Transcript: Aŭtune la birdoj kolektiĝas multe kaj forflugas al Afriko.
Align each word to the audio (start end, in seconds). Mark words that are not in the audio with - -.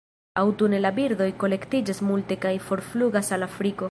Aŭtune 0.43 0.79
la 0.85 0.91
birdoj 0.99 1.27
kolektiĝas 1.43 2.01
multe 2.09 2.39
kaj 2.47 2.57
forflugas 2.69 3.33
al 3.39 3.49
Afriko. 3.53 3.89